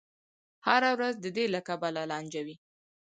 [0.67, 2.55] هره ورځ دې له کبله لانجه وي.